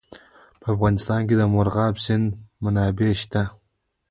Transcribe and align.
په 0.61 0.65
افغانستان 0.75 1.21
کې 1.27 1.35
د 1.37 1.43
مورغاب 1.53 1.95
سیند 2.05 2.25
منابع 2.63 3.11
شته. 3.21 3.43